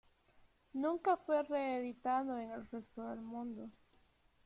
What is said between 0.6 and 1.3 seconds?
Nunca